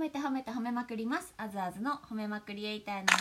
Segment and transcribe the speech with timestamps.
[0.00, 1.34] めて褒めて褒めまくります。
[1.36, 3.20] あずあずの褒めまくりエイターのみつです。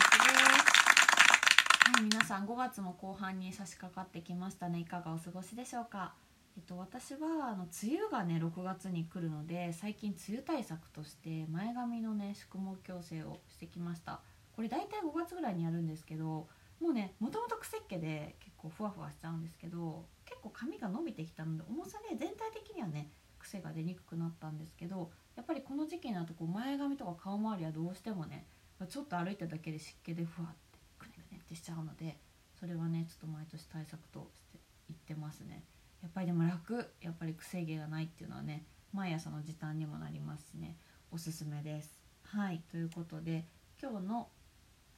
[1.92, 4.80] はい皆さん5月も後半に差し掛かってきましたね。
[4.80, 6.14] いかがお過ごしでしょうか？
[6.56, 14.22] えっと私はあの梅雨がね6月に来るので最近梅雨対策として前髪のね宿毛矯正をしてきました。
[14.56, 16.48] これ大体5月ぐらいにやるんですけど
[16.80, 28.46] もうねもともと癖っ気で結構ふわふわしちゃうんですけど結構髪が伸びてきたので重さで全体的にはね癖が出にくくなったんですけどやっぱりこの時期になるとこう前髪とか顔周りはどうしてもね
[28.90, 32.18] ちょっと歩いただけで湿気でふわってくねくねってしちゃうので
[32.60, 34.58] それはねちょっと毎年対策として
[34.90, 35.64] いってますね。
[36.04, 36.92] やっぱりでも楽。
[37.02, 40.76] やっぱり癖毛がないっていうのはね毎朝の時短にもなりますしね。
[41.10, 41.98] おすすめです。
[42.26, 42.62] はい。
[42.70, 43.46] ということで
[43.82, 44.28] 今日の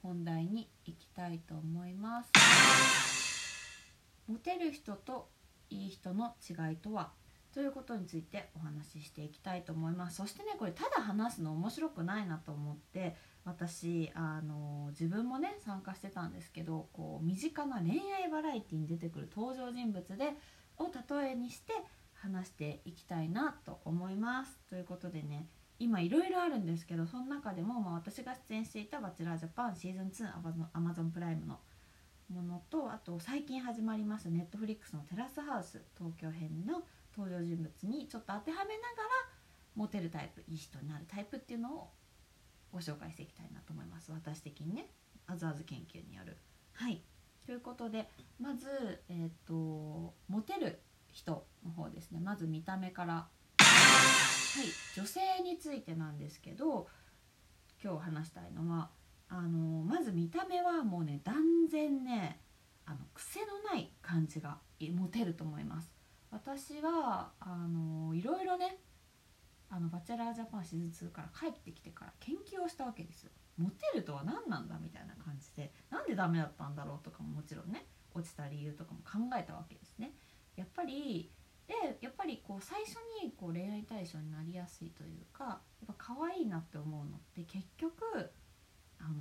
[0.02, 2.32] 本題に行きたいと思います。
[4.28, 5.30] モテる人と
[5.70, 7.12] いい人の違いとは？
[7.54, 10.18] ということについてお話ししていきたいと思います。
[10.18, 20.34] そしてねこれただ話すの面白くないなと思って私あの自分もね参加してたんですけどこう身近な恋愛バラエティに出てくる登場人物で
[20.78, 20.86] を
[21.24, 21.74] 例えにして
[22.14, 24.60] 話していきたいなと思います。
[24.70, 25.48] ということでね
[25.80, 31.60] 今いろいろあるんですけどその中でも、まあ、私が出演していた「バチェラージャパンシーズン2アマゾンプライムの
[32.30, 36.84] ものとあと最近始まりますネットフリックスのテラスハウス東京編の
[37.16, 39.32] 登場人物にちょっと当てはめながら
[39.76, 41.90] モテるタイプいい人になるタイプっていうのを
[42.72, 44.12] ご紹介していきたいなと思います。
[44.12, 44.90] 私的にね。
[45.28, 46.38] あずあず研究による。
[46.74, 47.02] はい。
[47.46, 48.68] ということでまず、
[49.10, 50.80] えーと、モテる
[51.12, 52.20] 人の方ですね。
[52.20, 53.14] まず見た目から。
[53.14, 53.30] は
[54.64, 55.00] い。
[55.00, 56.88] 女性についてなんですけど
[57.84, 58.90] 今日話したいのは
[59.30, 61.36] あのまず見た目はもうね断
[61.70, 62.40] 然ね
[62.86, 64.58] あの癖のない感じが
[64.94, 65.90] モテると思います
[66.32, 68.78] 私はあのいろいろね
[69.70, 73.32] あのバチェラージャパンシーズン2から帰ってきてから研究をしたわけですよ。
[73.58, 80.14] モテるとは何なんだみたいな感じでなんでダメだったんだろうとかももちろんね落ちた理由とかも考えたわけですね。
[80.56, 81.32] やっぱり
[81.68, 88.04] でやっぱりこう最初にこう恋愛対象になりやすいというかやっぱ可愛いなって思うのって結局
[89.00, 89.14] あの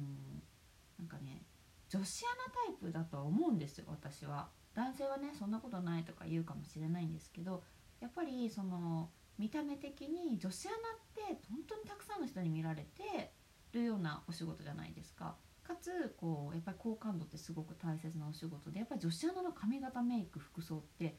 [0.99, 1.43] なんかね
[1.89, 4.49] 女子アナタイプだとは思うんですよ私は。
[4.75, 7.63] 男性はねそんなことないとか言うかもしれないんですけど
[8.01, 13.33] やっぱりその見た目的に女子アナって本当にたくさんの人に見られて
[13.73, 15.37] るようなお仕事じゃないですか。
[15.63, 21.17] かつこうやっぱり好感度ってすごく大切なお仕事でやっぱり女子アナの髪型メイク服装って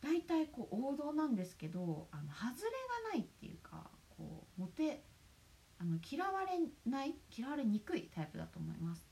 [0.00, 2.70] 大体こう王道なんですけどあの外れ
[3.10, 5.04] がないっていうかこうモテ
[5.78, 9.05] あの嫌われない嫌われにくいタイプだと思います。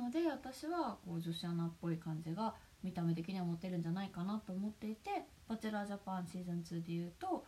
[0.00, 5.10] ので私はこう女子アナっぽい感じが見た目的にはモテるんじゃないかなと思っていて
[5.48, 7.46] 「バチェラージャパンシーズン2」でいうと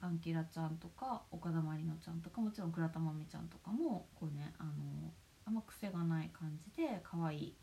[0.00, 4.70] アンキラちゃんとか岡田まりのちゃんとかもちろん倉田真美ちゃんとかもこうねあの
[5.46, 7.56] あんま癖がない感じで可愛い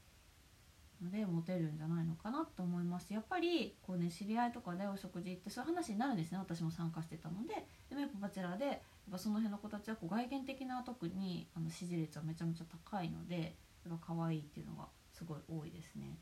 [1.03, 3.13] のでモテるんじゃないのかなと思います。
[3.13, 6.37] やっぱりこうね知り合いとかでお食事行ってそういう話になるんですね。
[6.37, 7.67] 私も参加してたので。
[7.89, 8.77] でもやっぱバチェラーでやっ
[9.11, 16.17] ぱその辺の子たちはこう外見的な特にあの支持率はめちゃめちゃ高いのでやっぱ可愛いっていうのがすごい多いですね。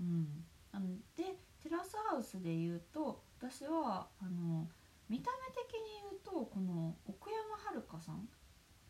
[0.00, 0.86] うん、なの
[1.16, 4.68] でテラスハウスで言うと私はあの
[5.08, 8.28] 見た目的に言うとこの奥山遥さん？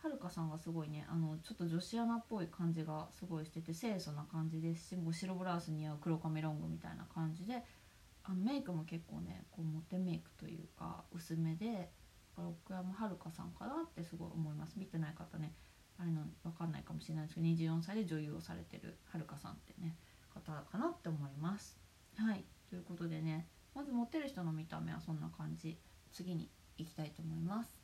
[0.04, 7.62] はるかさんがすごいねあのちょっと女子アナっぽい感じがすごいしてて清楚な感じですしもう白ブラウスに合う黒髪ロングみたいな感じで
[8.22, 11.88] あのメイクも結構ねこうモテメイクというか薄めで
[12.36, 15.54] 奥山遥さんかなってすごい思います見てない方ね
[15.98, 19.97] あれの分かんないかもしれないですけど24歳で女優をされてるはるかさんってね
[20.32, 21.78] 方かなって思います。
[22.16, 22.44] はい。
[22.69, 25.78] ということでねまずモテる人の見た目はそんな感じ。
[26.12, 27.77] 次に行きたいと思います。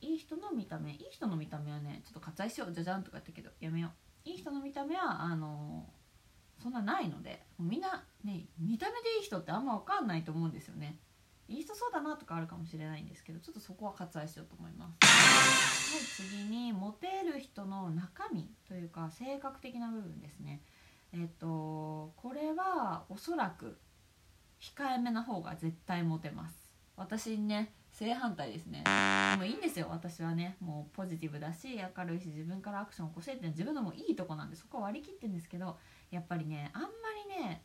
[0.00, 2.72] いい人の見た目いい人の見た目はねちょっと割愛しよう。
[2.72, 3.88] じゃじゃんとか言ったけどやめよ
[4.24, 4.28] う。
[4.28, 5.86] いい人の見た目はあの
[6.62, 10.98] そんなないのでみんなね見た目でいい人ってあんま分かんないと思うんですよね
[11.50, 15.04] いい人そうだなとかあるかもしれないんですけどちょっとそこは割愛しようと思います。
[15.04, 20.62] はい次にモテる人の中身というか性格的な部分ですね。
[21.12, 23.76] えっとこれはおそらく
[24.60, 26.72] 控えめな方が絶対モテます。
[26.96, 28.84] 私ね正反対ですね。
[29.36, 30.56] もういいんですよ私はね。
[30.60, 35.76] もうポジティブだし明るいし自分からアクションを起こせって自分のもいいとこなんでそこは割り切ってるんですけど
[36.12, 36.88] やっぱりねあんま
[37.36, 37.64] りね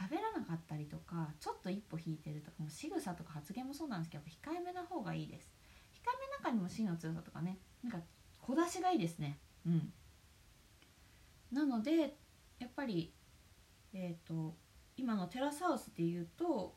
[0.00, 5.50] 喋らなかったりとかちょっと一歩引いてるとかもう仕草とか発言もそうなんですけど控えめな方がいいです。
[5.92, 7.98] 控えめの中にも芯の強さとかねなんか
[8.40, 9.38] 小出しがいいですね。
[9.66, 9.92] うん。
[11.52, 12.16] なので
[12.58, 13.12] やっぱり
[13.92, 14.54] えっ、ー、と
[14.96, 16.74] 今のテラスハウスでいうとこ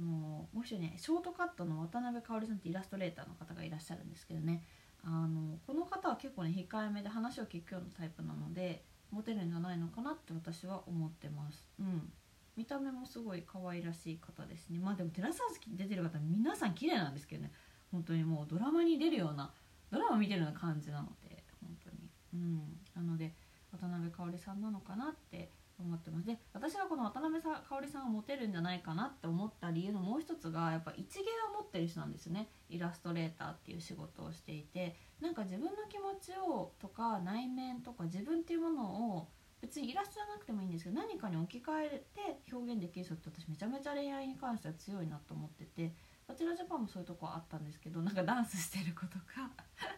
[0.00, 4.64] のもう一人ねショートカットの渡辺香織さんってイラストレーターの方がいらっしゃるんですけどね。
[5.02, 11.68] あのこの方は結構ね控えめで話を聞くようなタイプなのでモテるんじゃないのかなって私は思ってます。
[11.78, 12.10] うん。
[12.56, 14.78] 見た目もすごい可愛らしい方ですね。
[14.78, 17.52] まあでもテラスハウス出てる方皆さん綺麗なんですけどね。
[17.90, 19.52] 本当にもうドラマに出るような
[19.90, 22.10] ドラマ見てるような感じなので本当に。
[22.34, 22.78] うん。
[22.94, 23.32] なので
[23.72, 26.26] 渡辺香織さんなのかなって思ってます。
[26.26, 32.48] で私がこの渡辺さ香織さんをモテるんじゃないかなって思った理由のもう一つがやっぱ一芸を持ってる人なんですね。
[32.68, 34.96] イラストレーターっていう仕事をしていて。
[35.20, 39.28] なんか自分の気持ちをとか内面とか自分っていうものを
[39.64, 45.90] 別にイラストじゃなくてもいいんですけど何かに置き換えて表現できる人って私めちゃめちゃ恋愛に関しては強いなと思ってて
[46.28, 49.50] バチェラジャパンもそういうとこあったんですけどなんかダンスしてる子とか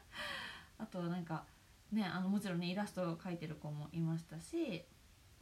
[0.78, 1.44] あとはなんか
[1.90, 4.84] ねあのもちろんねイラストを描いてる子もいましたし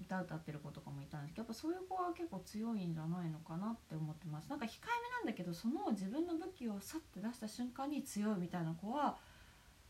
[0.00, 4.48] 歌歌ってる子とかもいたんですけどやっぱそういう子は結構強いんじゃないのかなって思ってます。
[4.48, 4.70] なんか控え
[5.02, 9.18] めなんだけどその自分の武器をさって出した瞬間に強いみたいな子は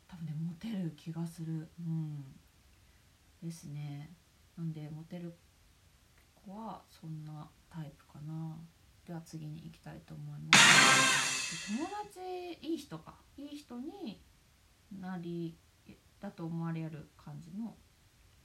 [0.09, 1.69] 多分ねモテる気がする。
[1.79, 2.35] うん。
[3.45, 4.11] ですね。
[4.57, 5.35] なんでモテる
[6.35, 8.57] 子はそんなタイプかな。
[9.07, 11.73] では次に行きたいと思います。
[11.73, 13.15] 友達いい人か。
[13.37, 14.23] いい人に
[15.01, 15.57] なり
[16.21, 17.75] だと思われる感じの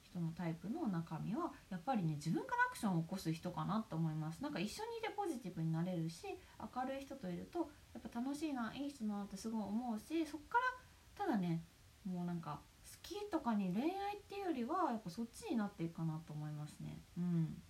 [0.04, 4.42] 人のタイプの中身はやっぱりね自分からアクションを起こす人かなと思います。
[4.42, 6.26] なんか一緒にいてポジティブになれるし
[6.76, 10.58] 明るい人といるとやっぱ楽しいないい人だなってすごい思うしそっか
[11.18, 11.64] らただね
[12.06, 12.60] もうなんか
[13.10, 17.02] きとかに恋愛っていうよりはやっぱそっちになっていくかなと思いますね。
[17.18, 17.62] うん。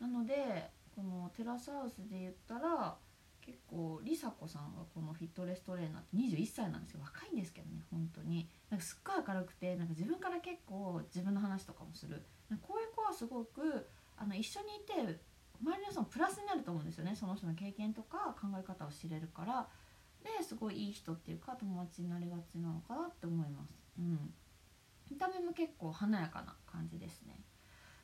[0.00, 2.96] なのでこのテラスハウスで言ったら
[3.40, 7.00] 結構梨紗子さんがこのフィットネストレーナーって21歳なんですよ。
[7.02, 8.48] 若いんですけどね本当に。
[8.70, 12.22] なんかすっごい明るくてなんか自分から結構自分の話とかもする。
[12.62, 15.18] こういう子はすごくあの一緒にいて
[15.60, 17.16] 周りの人もプラスになると思うんですよね。
[17.16, 19.68] その人の経験とか考え方を知れるから。
[20.22, 23.87] ですごいいい人っていうか友達になりがちなのかなって思います。
[23.98, 24.34] うん。
[25.10, 27.40] 見た目も結構華やかな感じですね。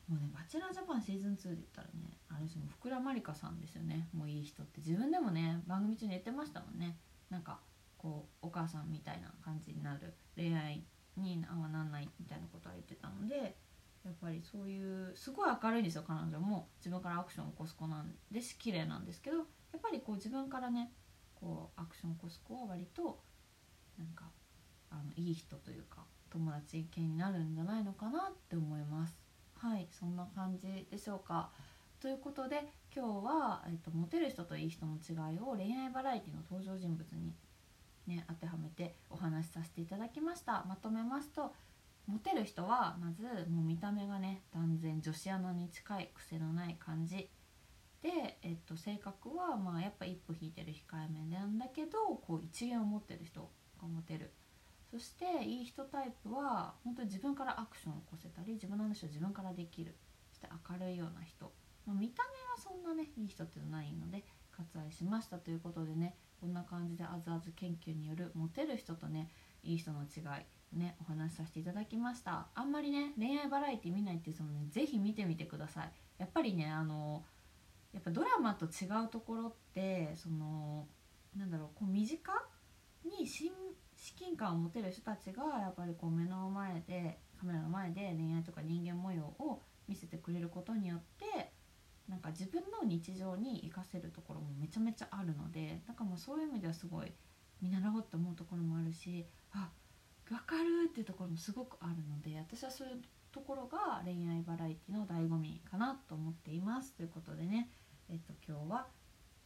[0.08, 4.08] もうね「バチェラージャパン」シーズン2で言ったらねあれですも福良まりかさんですよね。
[4.12, 4.80] もういい人って。
[4.80, 6.98] 自分でもね番組中に言ってましたもんね。
[7.30, 7.60] なんか
[7.96, 10.84] こうお母さんみたいな感じになる恋愛
[11.16, 13.56] にあはなんないみたいなことは言ってたので
[14.04, 16.68] やっぱりそういうすごい明るいんですよ彼女も。
[16.78, 19.44] 自分からアクションを起こす子なんでし綺麗なんですけどや
[19.78, 20.92] っぱりこう自分からね
[21.34, 23.22] こうアクションを起こす子は割と
[23.96, 24.30] なんか
[25.16, 29.16] いい人というか友達系になるんじゃないのかなって思います。
[29.56, 31.50] はいそんな感じでしょうか。
[32.00, 37.32] ということで今日は、えっと、モテる人といい人の違いを恋愛バラエティの登場人物に、
[38.06, 40.64] ね、当てはめてお話しさせていただきました。
[40.68, 41.54] まとめますと
[42.06, 47.30] モテる人はまずもう見た目がね断然女子アナに近い癖のない感じ。
[48.02, 53.40] で、えっと、性格はまあやっぱ一歩引いてる控えめなんだけどこう一元を持ってる人
[53.80, 54.30] がモテる。
[54.94, 59.96] そしていい人タイプは本当に自分からアクションを起こせたり自分の話を自分からできる
[60.30, 61.50] そして明るいような人、
[61.84, 64.22] まあ、見た目はそんなねいい人っていうのはないので
[64.56, 69.30] 割愛しましたということでねこんな感じであずあず研究によるモテる人とね
[69.64, 72.46] いい人の違いねお話しさせていただきました。
[72.54, 75.92] あんまりね恋愛バラエティ見ないっていう人もね是非見てみてください。
[76.18, 77.24] やっぱりねあの
[77.92, 80.86] やっぱドラマと違うところってその
[81.36, 82.30] なんだろうこう身近
[83.04, 83.50] に親
[84.24, 91.50] 近感を持てる人たちがやっぱりこう目の前でカメラの前で恋愛とか人間模様を見せてくれることによって
[92.08, 97.12] なんか自分の日常に生かせるところもめちゃめちゃあるのでだからもうそういう意味ではすごい
[97.60, 99.68] 見習おうって思うところもあるしあ
[100.28, 103.02] 分かるっていうところもすごくあるので私はそういう
[103.32, 107.68] ところが恋愛バラエティの醍醐味かなと思っていますということでね、
[108.08, 108.86] えっと、今日は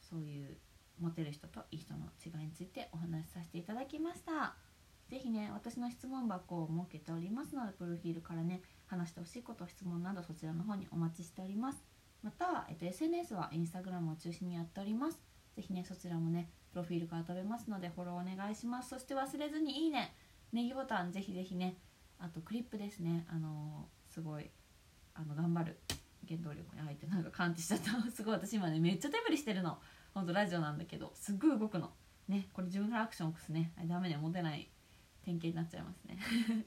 [0.00, 0.56] そういう
[1.00, 4.67] モテる人といい人の違いについてお話しさせていただきました。
[5.10, 11.82] 是非ね私の質問箱を設けておりますのでプロフィールからね話してほしいこと質問などそちらの方にお待ちしております。
[12.22, 15.18] また、えっと、SNS はインスタグラムを中心にやっております。
[15.56, 18.90] 是非ねそちらもねプロフィールから飛べますのでフォローお願いします。
[18.90, 20.14] そして忘れずにいいね
[20.52, 21.76] ネギボタンぜひぜひね
[22.18, 23.26] あとクリップですね。
[23.30, 24.50] あのー、すごい
[25.14, 25.78] あの頑張る
[26.28, 27.90] 原動力に入ってなんか感知しちゃった。
[28.12, 29.78] すごい私今ねめっちゃ手振りしてるの。
[30.12, 31.92] ほんとラジオなんだけどすっごい動くの。
[32.28, 33.72] ねこれ自分からアクションを起こすね。
[33.78, 34.68] あれダメには持てない。
[35.28, 36.18] 典型になっちゃいますね。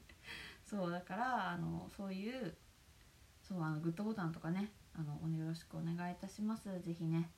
[0.64, 2.56] そうだからあのそういう
[3.42, 6.80] そうあのグッドボタンとかねあのよろしくお願いいたします。
[6.80, 7.30] 是非ね。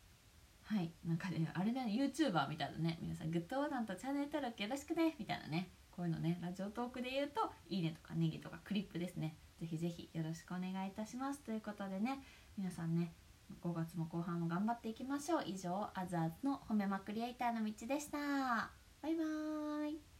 [0.62, 0.93] はい。
[1.04, 2.99] なんかねあれだね YouTuber みたいなね。
[3.00, 5.16] 皆さんグッドボタンとチャンネル登録よろしくね。
[5.19, 5.71] みたいなね。
[5.90, 9.37] こういうのねラジオトークで言うといいねとかネギとかクリップですね。
[9.61, 11.40] ぜひぜひよろしくお願いいたします。
[11.40, 12.23] ということでね
[12.59, 13.14] 皆さんね
[13.62, 15.45] 5月も後半も頑張っていきましょう。
[15.47, 18.19] 以上あずあずの褒めまクリエイターの道でした。
[19.02, 20.13] バイバーイ。